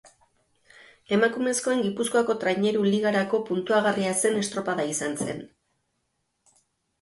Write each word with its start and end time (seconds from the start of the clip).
Emakumezkoen 1.17 1.83
Gipuzkoako 1.87 2.35
Traineru 2.43 2.81
Ligarako 2.93 3.41
puntuagarria 3.51 4.15
zen 4.23 4.41
estropada 4.41 4.89
izan 4.95 5.15
zen. 5.27 5.45